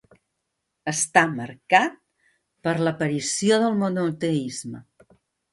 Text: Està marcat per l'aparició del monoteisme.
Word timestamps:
Està 0.91 1.23
marcat 1.33 1.99
per 2.69 2.73
l'aparició 2.87 3.63
del 3.65 3.79
monoteisme. 3.85 4.83